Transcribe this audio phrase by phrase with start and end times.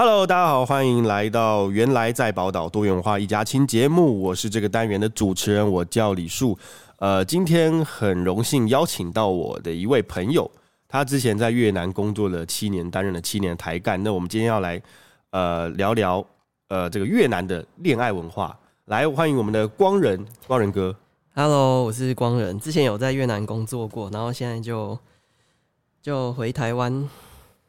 [0.00, 6.56] Hello，大家好，欢迎来到原来在宝岛多元化一家亲节目，我是这个单元的主持人，我叫李树。
[6.98, 10.48] 呃，今天很荣幸邀请到我的一位朋友，
[10.86, 14.00] 他之前在越南工作了七年，担任了七年台干。
[14.00, 14.80] 那我们今天要来
[15.30, 16.24] 呃聊聊
[16.68, 20.94] 呃这个越南的恋爱文化，来欢迎我们的光仁，光仁哥。
[21.34, 24.96] Hello，我是光仁，之前有在越南工作过，然后现在就
[26.00, 27.08] 就回台湾。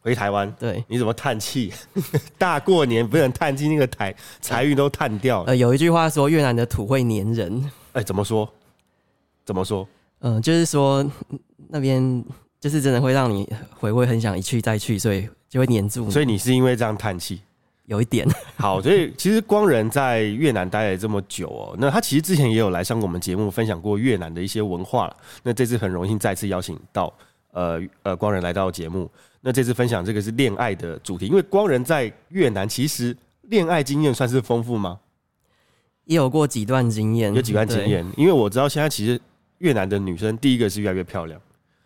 [0.02, 1.74] 回台湾，对，你怎么叹气？
[2.38, 5.48] 大过年不能叹气，那个台财运都叹掉了。
[5.48, 7.62] 呃，有一句话说，越南的土会粘人。
[7.94, 8.50] 哎、欸，怎么说？
[9.46, 9.88] 怎么说？
[10.20, 11.06] 嗯、呃，就是说
[11.68, 12.24] 那边
[12.60, 16.10] 就是真的会让你回味，很想一去再去，所以就会粘住。
[16.10, 17.42] 所以你是因为这样叹气？
[17.86, 18.26] 有一点。
[18.56, 25.18] 好，所以其实光人在越南待了这么久哦，那他其实之前也有来上过我们节目，分享过越南的一些文化了。
[25.44, 27.12] 那这次很荣幸再次邀请到
[27.52, 29.10] 呃呃光仁来到节目。
[29.42, 35.00] 那这次分享这个是恋爱的主题，因为光人在越南其实恋爱经验算是丰富吗？
[36.06, 38.06] 也有过几段经验，有几段经验。
[38.18, 39.20] 因为我知道现在其实
[39.60, 41.40] 越南的女生，第一个是越来越漂亮，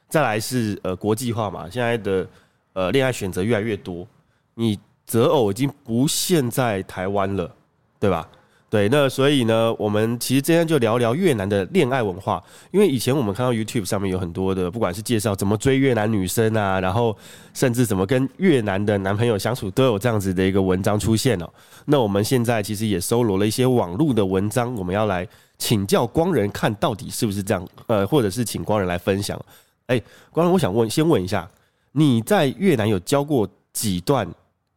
[0.10, 2.28] 再来是呃国际化嘛，现在的
[2.74, 4.08] 呃恋爱选择越来越多，
[4.56, 7.54] 你择偶已经不限在台湾了，
[8.00, 8.30] 对吧？
[8.74, 12.44] 对，那所以呢，我们其实今天就聊聊越南的恋爱文化。
[12.72, 17.16] 因为以前我们看到 YouTube 上面有很多的，不管是介绍怎么追越南女生啊，然后
[17.54, 21.48] 甚至怎么跟越南的男朋友相处，都有这样子的一个文章出现哦。
[21.86, 25.28] 那我们现在其实也搜罗了一些网络的文章，我们要来
[25.60, 27.64] 请教光人，看到底是不是这样？
[27.86, 29.40] 呃，或者是请光人来分享。
[29.86, 30.02] 哎，
[30.32, 31.48] 光人，我想问，先问一下，
[31.92, 34.28] 你在越南有交过几段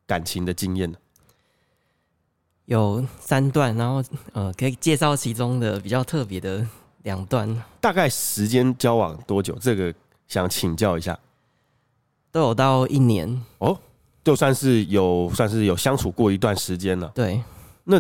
[0.06, 0.98] 感情的经验呢？
[2.67, 6.67] 有三段，然后呃，可以介绍其中的比较特别的
[7.05, 7.62] 两段。
[7.81, 9.56] 大概时间交往多久？
[9.61, 9.92] 这个
[10.28, 11.19] 想请教一下。
[12.33, 13.78] 都有到一年哦，
[14.23, 17.11] 就算是有算是有相处过一段时间了。
[17.14, 17.41] 对，
[17.84, 17.98] 那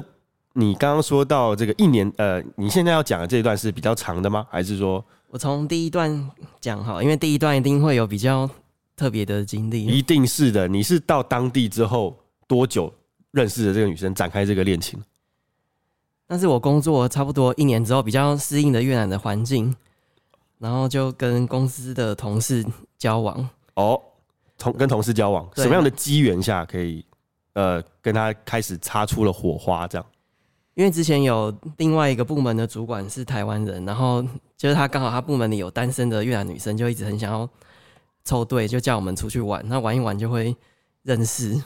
[0.52, 4.46] 你刚刚说到这个一年，呃，你现在要讲的这一段是比较长的吗？
[4.50, 6.30] 还是说我从第一段
[6.60, 7.00] 讲好？
[7.02, 8.50] 因为第一段一定会有比较
[8.94, 9.86] 特别的经历。
[9.86, 10.68] 一定是的。
[10.68, 12.14] 你是到当地之后
[12.46, 12.92] 多久？
[13.36, 14.98] 认识的这个女生展开这个恋情，
[16.26, 19.76] 但是我工作差不多一年之后，比较适应的越南的环境，
[20.58, 22.64] 然后就跟公司的同事
[22.96, 23.46] 交往。
[23.74, 24.00] 哦，
[24.56, 27.04] 同跟同事交往，什么样的机缘下可以
[27.52, 29.86] 呃跟他开始擦出了火花？
[29.86, 30.06] 这样，
[30.72, 34.24] 因为之前有另外一个部门的主管是台湾人，然后
[34.56, 37.46] 就是他刚好他部门里有单身的越南女生，就一直很想要
[38.24, 40.56] 凑对，就叫我们出去玩，那玩一玩就会
[41.02, 41.62] 认识。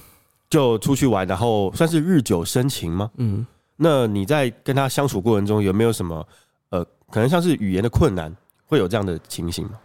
[0.50, 3.08] 就出去玩，然后算是日久生情吗？
[3.18, 3.46] 嗯，
[3.76, 6.26] 那你在跟他相处过程中有没有什么
[6.70, 8.34] 呃，可能像是语言的困难，
[8.66, 9.78] 会有这样的情形吗？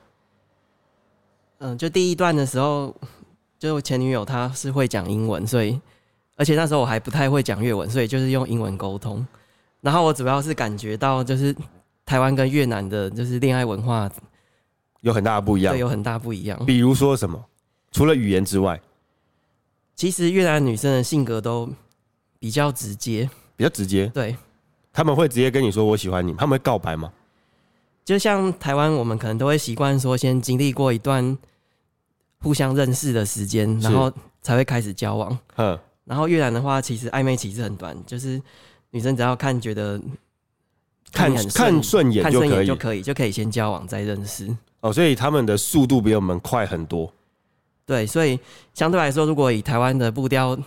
[1.60, 2.94] 嗯，就第一段的时候，
[3.60, 5.80] 就前女友她是会讲英文，所以
[6.36, 9.26] 而且那时候我还不太会讲粤文，所以就是用英文沟通。
[9.82, 11.56] 然后我主要是感觉到，就是
[12.08, 14.10] 台湾跟越南的，就是恋爱文化
[15.02, 16.66] 有很大的不一样，对，有很大不一样。
[16.66, 17.46] 比如说什么？
[17.92, 18.82] 除了语言之外。
[19.96, 21.70] 其实越南女生的性格都
[22.38, 24.08] 比较直接，比较直接。
[24.08, 24.36] 对，
[24.92, 27.12] 他们会直接跟你说我喜欢你，他们会告白吗？
[28.04, 31.38] 就像台湾，我们可能都会习惯说先经历过一段
[32.42, 34.12] 互相认识的时间，然后
[34.42, 35.38] 才会开始交往。
[35.56, 35.80] 嗯。
[36.04, 38.40] 然后越南的话，其实暧昧期是很短，就是
[38.92, 40.00] 女生只要看觉得
[41.12, 44.56] 看看顺眼就可以，看顺眼就可以，就可以先交往再认识。
[44.82, 47.12] 哦，所以他们的速度比我们快很多。
[47.86, 48.40] 对，所以
[48.74, 50.58] 相对来说，如果以台湾的步调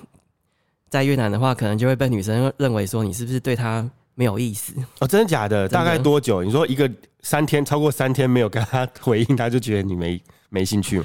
[0.88, 3.84] 在越南的话，可能就会被女生认为说你是不是对她
[4.14, 4.72] 没有意思？
[5.00, 5.68] 哦，真的假的？
[5.68, 6.42] 大概多久？
[6.42, 6.90] 你说一个
[7.22, 11.02] 三天，超过三天没有跟她 回应，她就觉得你没没兴趣？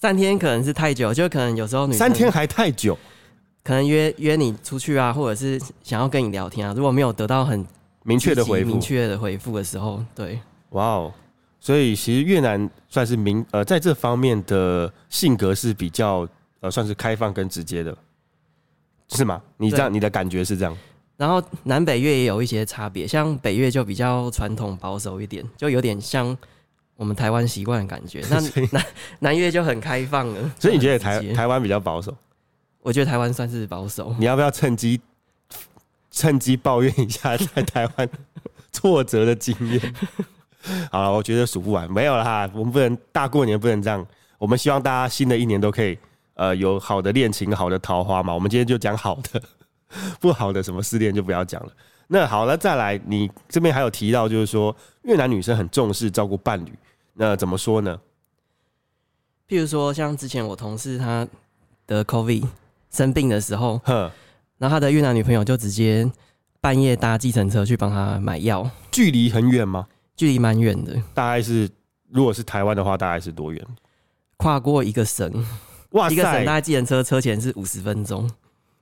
[0.00, 2.96] 三天可能是太久，就可能有时候女生三天还太久，
[3.62, 7.66] 可能约约你出去啊，或者是想要跟你聊天啊，如果没有得到很
[8.04, 10.40] 明确的回复，明确的回复的时候，对，
[10.70, 11.12] 哇哦。
[11.60, 16.26] 所以其实越南算是民呃，在这方面的性格是比较
[16.60, 17.96] 呃，算是开放跟直接的，
[19.10, 19.40] 是吗？
[19.58, 20.76] 你这样你的感觉是这样？
[21.16, 26.34] 然后南北越也有一些差别，像北越就比较传统保守一点，就有点像
[26.96, 28.24] 我们台湾习惯的感觉。
[28.30, 28.40] 那
[28.72, 28.86] 南
[29.18, 30.50] 南越就很开放了。
[30.58, 32.16] 所以你觉得台台湾比较保守？
[32.80, 34.14] 我觉得台湾算是保守。
[34.18, 34.98] 你要不要趁机
[36.10, 38.08] 趁机抱怨一下在台湾
[38.72, 39.94] 挫折的经验？
[40.90, 42.50] 好了，我觉得数不完，没有了哈。
[42.52, 44.06] 我们不能大过年不能这样。
[44.38, 45.98] 我们希望大家新的一年都可以
[46.34, 48.32] 呃有好的恋情、好的桃花嘛。
[48.34, 49.42] 我们今天就讲好的，
[50.20, 51.72] 不好的什么失恋就不要讲了。
[52.08, 56.72] 那好了，再来，你这边还有提到就是说越南女生很重视照顾伴侣，
[57.14, 57.98] 那怎么说呢？
[59.48, 61.26] 譬如说像之前我同事他
[61.86, 62.44] 得 COVID，
[62.90, 64.10] 生病的时候，哼，
[64.58, 66.10] 然后他的越南女朋友就直接
[66.60, 69.86] 半夜搭计程车去帮他买药，距离很远吗？
[70.20, 71.66] 距离蛮远的，大概是
[72.10, 73.66] 如果是台湾的话，大概是多远？
[74.36, 75.32] 跨过一个省，
[75.92, 78.30] 哇塞，一个省大概计程车车钱是五十分钟，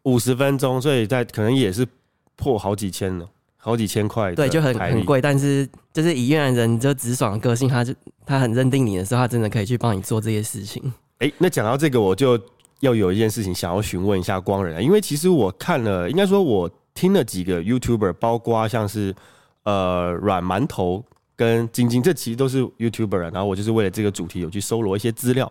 [0.03, 1.87] 五十分钟，所以在可能也是
[2.35, 5.21] 破好几千了，好几千块，对，就很很贵。
[5.21, 7.95] 但是就是以越南人就直爽的个性，他就
[8.27, 10.83] 他很认定你的时候，他真的可以去帮你做这些事情。
[11.19, 12.37] 哎、欸，那讲到这个，我就
[12.81, 19.15] 要有一件事情想要询问一下光人啊，因为其实我看了，应该说我听了几个 YouTuber，包括像是
[19.63, 21.05] 呃软馒头
[21.39, 25.51] 跟晶晶，这其实都是 YouTuber，然后我就是为了这个主题有去搜罗一些资料。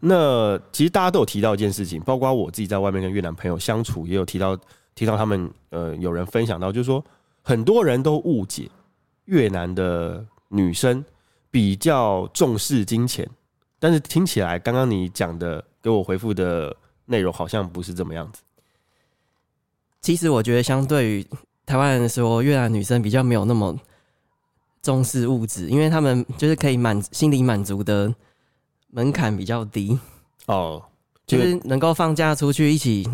[0.00, 4.58] 那其实大家都有提到一件事情，包括我自己在外面跟越南朋友相处，也有提到
[4.94, 7.04] 提到他们呃有人分享到，就是说
[7.42, 8.70] 很多人都误解
[9.26, 11.04] 越南的女生
[11.50, 13.28] 比较重视金钱。
[13.78, 16.74] 但是听起来，刚刚你讲的给我回复的
[17.04, 18.40] 内容好像不是这么样子。
[20.00, 21.26] 其实我觉得，相对于
[21.66, 23.78] 台湾人说，越南女生比较没有那么
[24.86, 28.14] 重视物质，因为他们就是可以满心理满足的
[28.92, 29.98] 门槛比较低。
[30.46, 30.80] 哦，
[31.26, 33.04] 就是能够放假出去一起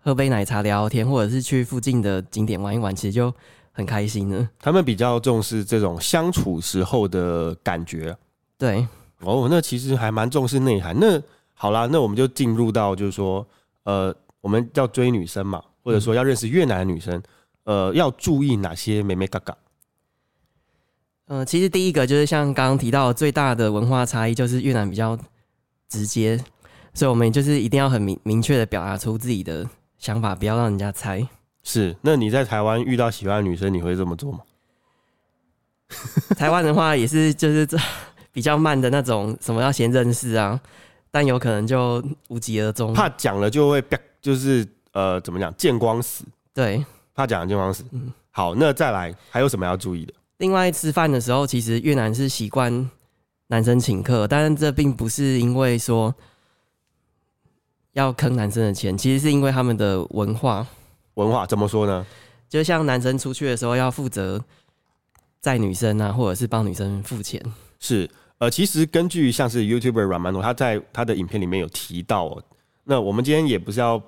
[0.00, 3.32] 喝杯奶茶聊聊天，或者是去附近的景点玩一玩，其实就
[3.70, 4.48] 很开心了。
[4.58, 8.16] 他们比较重视这种相处时候的感觉。
[8.58, 8.84] 对。
[9.20, 10.98] 哦，那其实还蛮重视内涵。
[10.98, 11.22] 那
[11.54, 13.46] 好啦，那我们就进入到就是说，
[13.84, 17.22] 呃，我们要追女生嘛，或者说要认识越南的女生，
[17.62, 19.40] 呃，要注意哪些眉眉角
[21.30, 21.36] 角？
[21.36, 25.18] 呃，其实第一个就是像刚刚提到最大的文化差异，就是越南比较
[25.88, 26.36] 直接，
[26.92, 29.66] 所以我们就是一定要很明明确的表达出自己的
[29.98, 31.26] 想法，不要让人家猜。
[31.62, 34.40] 是，那你在台湾遇到喜欢的女生，你会这么做吗？
[36.36, 37.78] 台湾的话也是，就是这。
[38.32, 40.58] 比较慢的那种，什么要先认识啊？
[41.10, 43.82] 但有可能就无疾而终，怕讲了就会，
[44.22, 46.24] 就是呃，怎么讲，见光死。
[46.54, 47.84] 对，怕讲了见光死。
[47.90, 50.14] 嗯，好，那再来还有什么要注意的？
[50.40, 52.90] 另外，吃饭的时候，其实越南是习惯
[53.48, 56.14] 男生请客，但是这并不是因为说
[57.92, 60.66] 要坑男生的钱，其实是因为他们的文化。
[61.14, 62.06] 文化怎么说呢？
[62.48, 64.42] 就像男生出去的时候要负责
[65.40, 67.38] 载女生啊，或者是帮女生付钱。
[67.78, 68.08] 是，
[68.38, 72.42] 呃，其实根据像是 YouTuber 软馒头，他在他的影片里面有提到哦。
[72.84, 74.02] 那我们今天也不是要，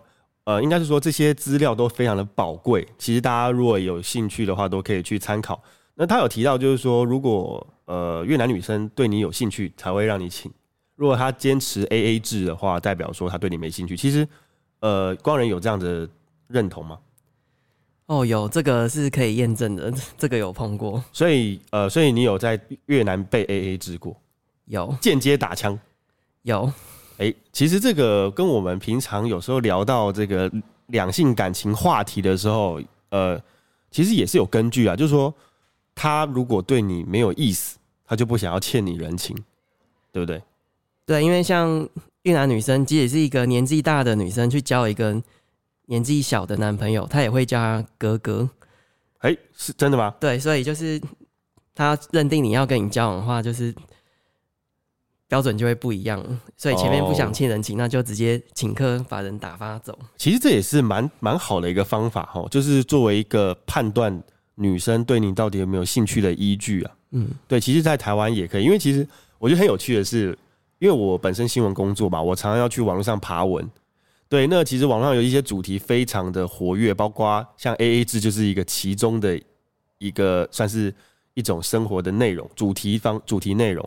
[0.45, 2.89] 呃，应该是说这些资料都非常的宝贵。
[2.97, 5.63] 其实大家如果有兴趣的话，都可以去参考。
[5.95, 10.51] 那他有提到，就是说，如果呃越南女生对你有兴趣，才会让你请。
[10.97, 13.97] 如果他坚持 AA 制的话，代表说他对你没兴趣。
[13.97, 14.27] 其实，
[14.81, 16.09] 呃，光人有这样的
[16.49, 16.99] 认同吗？
[18.07, 24.15] 哦，有这个是可以验证的， 这个有碰过，所以呃，所以你有在越南被 AA 制过？
[24.67, 25.79] 有间接打枪？
[26.43, 26.65] 有。
[27.19, 30.51] 哎、欸，其实这个跟我们平常有时候聊到这个
[30.87, 32.81] 两性感情话题的时候，
[33.11, 33.41] 呃，
[33.91, 35.33] 其实也是有根据啊，就是说
[35.95, 39.37] 他如果对你没有意思，他就不想要欠你人情，
[40.11, 40.43] 对不对？
[41.07, 41.89] 对，因为像
[42.23, 45.23] 越南女生，即使是一个年纪大的女生去交一个。
[45.87, 48.49] 年纪小的男朋友，他也会叫他哥哥。
[49.19, 50.15] 哎、欸，是真的吗？
[50.19, 50.99] 对，所以就是
[51.75, 53.75] 他认定你要跟你交往的话，就是
[55.29, 56.25] 标准就会不一样。
[56.57, 59.99] 所以前面不想欠人情，哦、那就直接请客把人打发走。
[60.17, 64.23] 其实这也是蛮蛮好的一个方法哈，就是作为一个判断
[64.55, 66.93] 女生对你到底有没有兴趣的依据啊。
[67.13, 69.07] 嗯，对，其实，在台湾也可以，因为其实
[69.39, 70.37] 我觉得很有趣的是，
[70.79, 73.69] 因为我本身新闻工作嘛，我常常要去网络上爬文。
[74.29, 79.39] 对，那其实网上有一些主题非常的活跃，包括像 AA 制就是一个其中的
[79.99, 80.95] 一个，算是
[81.35, 83.87] 一种生活的内容，主题方主题内容。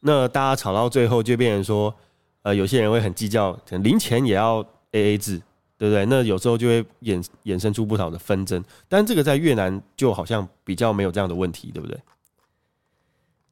[0.00, 1.94] 那大家吵到最后就变成说，
[2.42, 5.40] 呃，有些人会很计较，可能零钱也要 AA 制，
[5.78, 6.06] 对不对？
[6.06, 8.62] 那有时候就会衍衍生出不少的纷争。
[8.88, 11.98] 但这个在越南就好像比较没有这样的问题，对不对？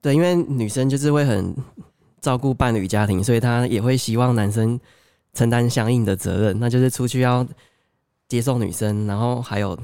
[0.00, 1.54] 对，因为女生就是会很
[2.21, 4.78] 照顾伴侣家庭，所以她也会希望男生。
[5.37, 7.45] 承担相应的责任，那就是出去要
[8.28, 9.76] 接送女生，然后还有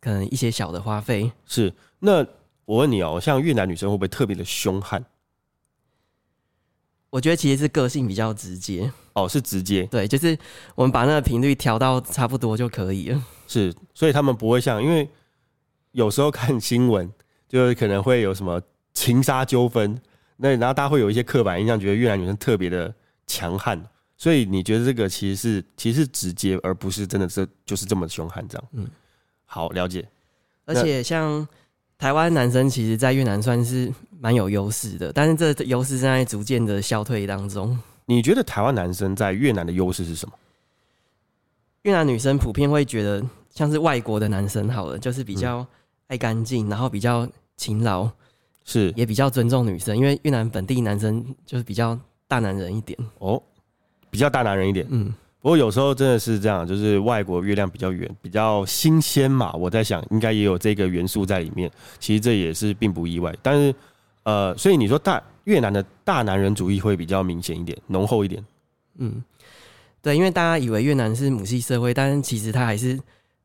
[0.00, 1.28] 可能一些小的花费。
[1.44, 2.24] 是，那
[2.64, 5.04] 我问你哦，像越南女生会不会特别的凶悍？
[7.12, 8.90] 我觉得其实是个性比较直接。
[9.12, 9.84] 哦，是直接。
[9.84, 10.36] 对，就是
[10.74, 13.22] 我们把那个频率调到差不多就可以了。
[13.46, 15.06] 是，所以他们不会像，因为
[15.90, 17.12] 有时候看新闻，
[17.46, 18.58] 就是可能会有什么
[18.94, 20.00] 情杀纠纷，
[20.38, 22.94] 那然后大家会有一些刻板印象，觉得越南女生特别的
[23.26, 23.78] 强悍。
[24.16, 28.68] 所以你觉得这个其实是其实是直接，而不是真的是就是这么凶悍这样。
[28.72, 28.88] 嗯，
[29.44, 30.08] 好，了解。
[30.64, 31.46] 而且像
[32.02, 37.78] 台湾男生，其实，在越南算是蛮有优势的，但是这优势正在逐渐的消退当中。
[38.06, 40.34] 你觉得台湾男生在越南的优势是什么？
[41.82, 45.64] 越南女生普遍会觉得像是外国的男生好了，就是比较
[46.08, 47.24] 爱干净，然后比较
[47.56, 48.10] 勤劳，
[48.64, 53.40] 是也比较尊重女生，因为越南本地男生就是比较大男人一点哦，
[54.10, 55.14] 比较大男人一点，嗯。
[55.42, 59.52] 不过有时候真的是这样，就是外国月亮比较圆，比较新鲜嘛。
[59.54, 61.68] 我在想，应该也有这个元素在里面。
[61.98, 63.34] 其实这也是并不意外。
[63.42, 63.74] 但是，
[64.22, 68.44] 呃，所以你说大越南的大男人主义会比较明显一点，浓厚一点。
[68.98, 69.20] 嗯，
[70.00, 72.96] 对，因为大家以为越南是母系社会，但是其实它还是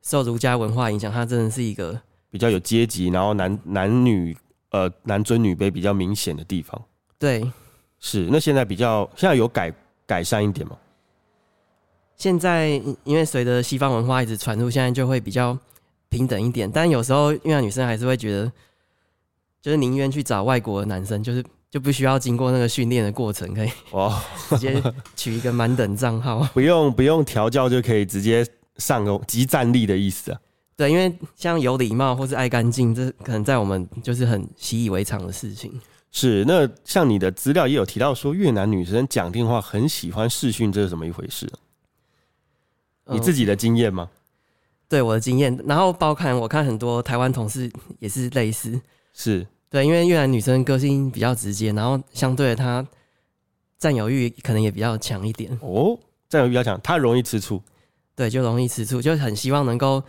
[0.04, 2.00] 受儒家文化影响，它真的是一个
[2.30, 4.38] 比较有阶级，然后男男女
[4.70, 6.80] 呃男尊女卑比较明显的地方。
[7.18, 7.51] 对，
[8.00, 8.27] 是。
[8.32, 9.74] 那现在比较现在有改
[10.06, 10.77] 改善一点吗？
[12.17, 12.69] 现在
[13.03, 15.57] 因为随着西方文化一直传入，现在就会比较
[16.09, 16.69] 平等一点。
[16.69, 18.51] 但有时候越南女生还是会觉得，
[19.62, 24.19] 就是宁愿去找外国的男生，就是就不需要经过那个训练的过程，可以哦，
[24.50, 24.81] 直接
[25.15, 28.45] 取一个满等账号， 不用不用调教就可以直接
[28.77, 30.39] 上个即战力的意思啊。
[30.75, 35.71] 对，因为像有礼貌或是爱干净，这可能在我们就是很习以为常的事情。
[36.12, 41.47] 是，那像你的资料也有提到说，越南女生讲电话很喜欢视讯，这是怎么一回事？
[43.10, 44.10] 你自己的经验吗？
[44.90, 48.80] 对，我的经验，然后包括我看很多台湾同事也是类似，
[49.14, 52.86] 是对，因为越南女生个性比较直接，然后相对的她
[53.78, 56.00] 占有欲可能也比较强一点哦，
[56.30, 57.62] 占有欲比较强，她容易吃醋，
[58.16, 60.02] 对，就容易吃醋，就很希望能够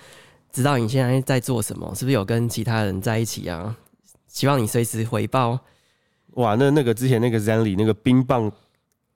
[0.53, 3.77] 知道你现在在做什么，是不是有跟其他人在一起啊？
[4.29, 5.59] 希望你随时回报。
[6.35, 8.53] 哇，那那个之前那个 Zenly 那个冰棒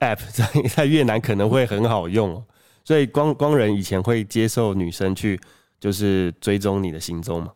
[0.00, 2.44] App 在 在越南可能会很好用哦。
[2.84, 5.40] 所以光光人以前会接受女生去
[5.78, 7.52] 就是追踪你的行踪吗？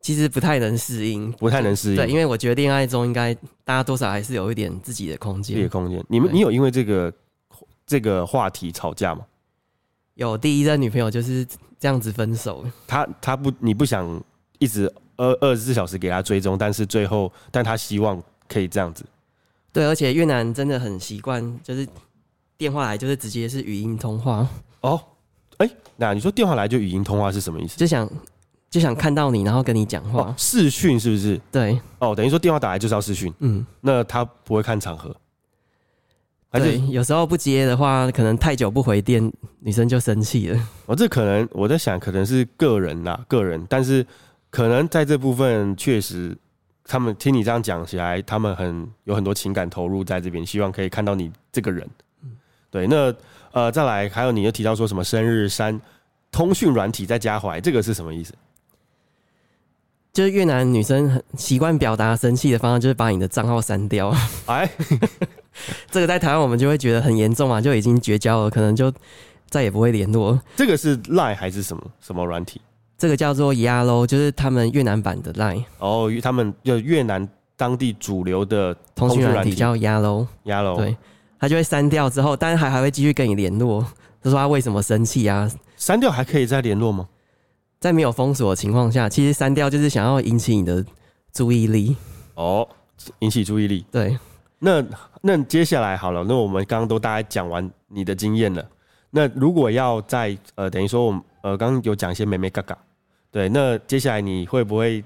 [0.00, 1.96] 其实不太能适应，不太能适应。
[1.96, 3.32] 对，因为我觉得恋爱中应该
[3.64, 5.54] 大家多少还是有一点自己的空间。
[5.54, 7.12] 自己的空间，你们你有因为这个
[7.86, 9.24] 这个话题吵架吗？
[10.14, 11.46] 有，第一任女朋友就是
[11.78, 12.64] 这样子分手。
[12.86, 14.20] 他他不，你不想
[14.58, 19.04] 一直二二十四小时给他追踪，但是最后，但他希望可以这样子。
[19.72, 21.86] 对，而且越南真的很习惯，就是。
[22.62, 24.48] 电话来就是直接是语音通话
[24.82, 25.00] 哦，
[25.56, 27.76] 哎、欸，那你说电话来就语音通话是什么意思？
[27.76, 28.08] 就想
[28.70, 31.40] 就想看到你，然后跟你讲话，哦、视讯是不是？
[31.50, 35.12] 对，哦，等于说电话打来就是要视讯，嗯，那他不会看场合，
[36.52, 40.68] 对，有时候不接的话，可能太久不回电，女生就生气了。
[40.86, 44.06] 哦，这可能我在想，可能是个人啦，个人，但是
[44.50, 46.38] 可能在这部分确实，
[46.84, 51.84] 他们听你这样讲起来，他们很有很多情感投入在这边，希望可以看到你这个人。
[52.72, 53.14] 对，那
[53.52, 55.78] 呃，再来，还有你又提到说什么生日删
[56.32, 58.32] 通讯软体再加回来，这个是什么意思？
[60.12, 64.10] 就是越南女生很习惯表达生气的方式，就是把你的账号删掉。
[64.46, 64.70] 哎，
[65.90, 68.90] 这个在台湾我们就会觉得很严重啊，就已经绝交了，可能就
[69.48, 70.40] 再也不会联络。
[70.56, 72.60] 这个是 Line 还是什么什么软体？
[72.96, 75.64] 这个叫做 Yalo，就是他们越南版的 Line。
[75.78, 80.96] 哦，他们就越南当地主流的通讯软体叫 Yalo，Yalo 对。
[81.42, 83.84] 他就会删掉之后，但是还还会继续跟你联络。
[84.22, 85.50] 他说他为什么生气啊？
[85.76, 87.08] 删掉还可以再联络吗？
[87.80, 90.86] 在没有封锁的情况下，其实删掉就是想要引起你的
[91.32, 91.96] 注意力。
[92.34, 92.68] 哦，
[93.18, 93.84] 引起注意力。
[93.90, 94.16] 对，
[94.60, 94.80] 那
[95.20, 98.64] 那接下来好了，那我们刚刚都大概讲完你的经验了。
[99.10, 102.78] 那如果要在呃，等于说我们呃刚刚有讲一些美眉嘎嘎，
[103.32, 105.02] 对，那接下来你会不会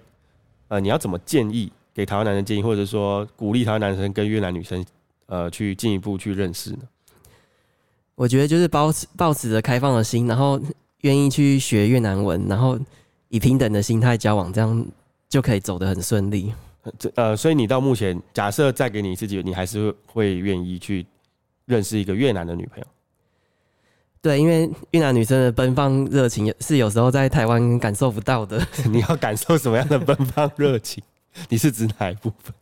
[0.69, 4.85] 呃，你要怎么建议给台湾男生建议，或者说鼓励台湾男生跟越南女生？
[5.27, 6.79] 呃，去进一步去认识呢？
[8.15, 10.61] 我觉得就是抱持抱持着开放的心，然后
[11.03, 12.79] 愿意去学越南文，然后
[13.29, 14.87] 以平等的心态交往，这样
[15.29, 16.55] 就可以走得很顺利。
[16.99, 21.05] 这呃，所以你到目前，假设再给你一次机会，你还是会愿意去
[21.65, 22.87] 认识一个越南的女朋友？
[24.23, 28.65] 对，因为越南女生的奔放热情是有时候在台湾感受不到的。
[28.91, 31.03] 你要感受什么样的奔放热情？
[31.51, 32.55] 你是指哪一部分？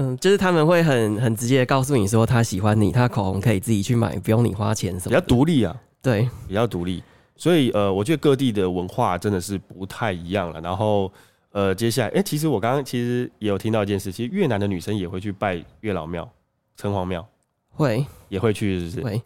[0.00, 5.10] 嗯，就是他们会很很直接的告诉你说他喜欢你，他口红可以自己去买，不用你花钱什么。
[5.10, 7.02] 比较独立啊，对，比较独立。
[7.34, 10.60] 所以呃，我觉得各地的文化真的是不太一样了。
[10.60, 11.12] 然后
[11.50, 16.28] 呃，接下来，哎、欸，其实我刚刚其实也有听到一件事，其实越南的女生也会去拜月老庙、
[16.76, 17.26] 城隍庙，
[17.72, 19.14] 会也会去，是不是？
[19.14, 19.22] 会。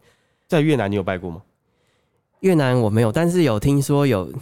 [0.48, 1.42] 在越南你有拜过吗？
[2.40, 4.32] 越南我没有，但是有听说有。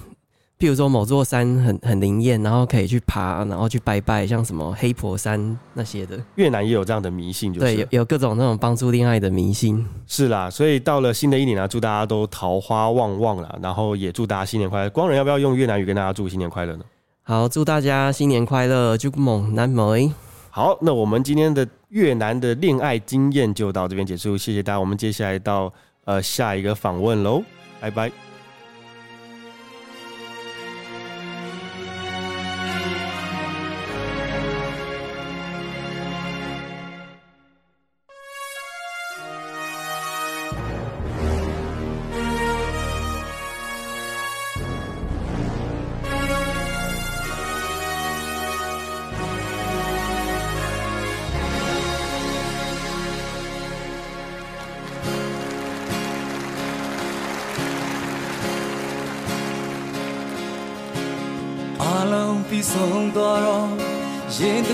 [0.60, 6.22] 譬如说某座山很很灵验，然后可以去爬，然后去拜拜，像什么黑婆山那些的。
[6.34, 9.82] 越南也有这样的迷信，就是，对，有有各种那种帮助恋爱的迷信。
[10.06, 14.90] 是啦，所以到了新的一年啊，祝大家都桃花旺旺啦，然后也祝大家新年快乐。
[14.90, 16.84] 光人要不要用越南语跟大家祝新年快乐呢？
[17.22, 20.12] 好，祝大家新年快乐，祝梦难梅。
[20.50, 24.80] 好，那我们今天的越南的恋爱经验就到这边结束，谢谢大家。
[24.80, 25.72] 我们接下来到
[26.04, 27.42] 呃下一个访问喽，
[27.80, 28.29] 拜拜。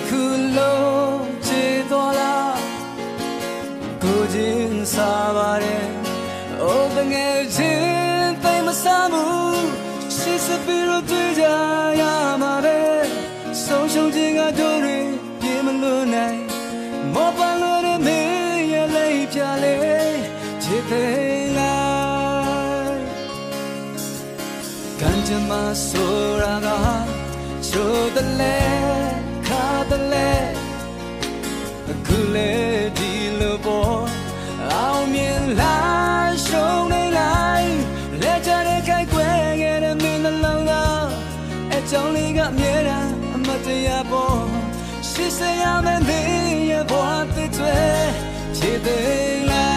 [0.08, 0.22] ခု
[0.58, 2.58] လုံးချေသွားလား
[4.02, 5.86] ကိုချင်းစားပါတယ်
[6.62, 9.68] အိုးတငယ်ချင်းသိမဆမ်းဘူး
[10.16, 11.44] ရှိစပီလို့တွေ့ကြ
[12.00, 12.02] ရ
[12.42, 12.78] မှာပဲ
[13.64, 14.98] ဆုံးရှုံးခြင်းကတို့တွေ
[15.40, 16.40] ပြေမလွတ်နိုင်
[17.14, 19.76] မောပန်းလို့တဲ့မင်းရဲ့လေးပြလေ
[20.62, 22.96] ချစ်သေးလား
[25.00, 26.68] ကံကြမ္မာဆိုတာက
[27.68, 28.75] ချိုးတလဲ
[32.35, 32.52] လေ
[32.99, 34.04] ဒီလိုပေါ်
[34.73, 35.76] အောင်မြင်လာ
[36.47, 37.75] ရှုံးနေလိုက်
[38.23, 41.06] လက်ချတဲ့ခိုက်ွယ်ခဲ့တဲ့မင်းနှလုံးသား
[41.75, 44.45] အကြောင်းလေးကအမြဲတမ်းအမတရားပေါ်
[45.09, 46.04] ရှိစရာမင်း
[46.71, 47.78] ရဲ့ဘဝတည်တွေ
[48.56, 48.99] ခြေသိ
[49.50, 49.75] လိုက်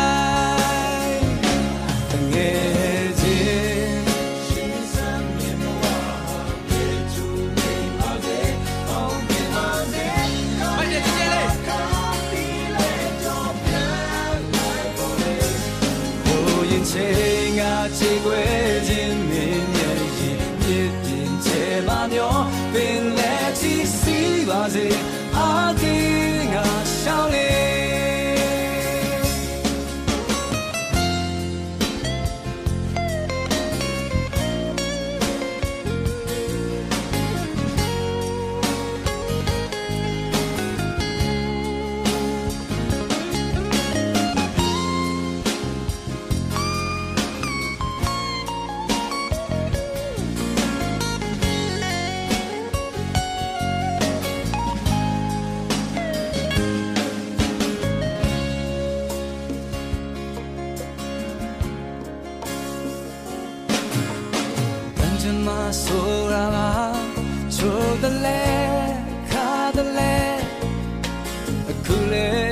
[18.30, 18.46] ချေခွဲ
[18.88, 22.38] ခြင်းမင်းရဲ့ရင်ပြည့်ပြင်ချေမမျော
[22.74, 24.18] ပင်လက်ချီစီ
[24.50, 25.09] ပါစေ
[65.22, 65.54] ချင်မှ
[65.84, 66.70] ဆိုရပါ
[67.56, 68.44] ချိုးတယ်လဲ
[69.32, 70.16] ခါတယ်လဲ
[71.70, 72.49] အခုလဲ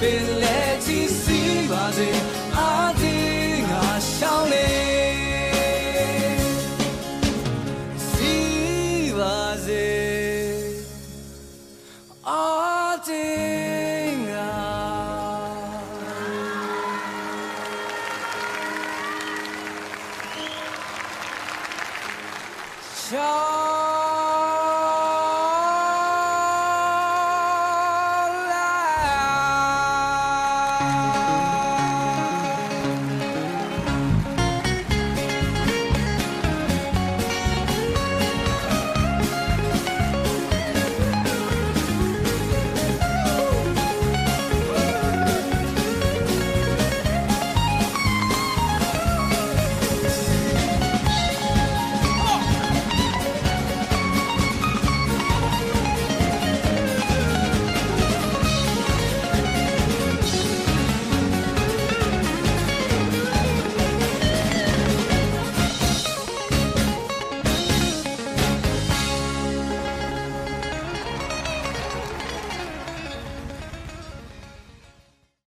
[0.00, 2.45] Pelé de se